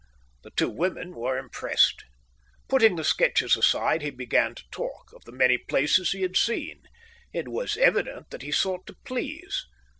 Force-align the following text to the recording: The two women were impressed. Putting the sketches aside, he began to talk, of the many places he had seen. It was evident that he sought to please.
The 0.41 0.49
two 0.55 0.69
women 0.71 1.13
were 1.13 1.37
impressed. 1.37 2.05
Putting 2.67 2.95
the 2.95 3.03
sketches 3.03 3.55
aside, 3.55 4.01
he 4.01 4.09
began 4.09 4.55
to 4.55 4.67
talk, 4.71 5.13
of 5.13 5.25
the 5.25 5.31
many 5.31 5.59
places 5.59 6.11
he 6.11 6.23
had 6.23 6.35
seen. 6.35 6.81
It 7.33 7.47
was 7.49 7.77
evident 7.77 8.31
that 8.31 8.41
he 8.41 8.51
sought 8.51 8.87
to 8.87 8.95
please. 9.05 9.67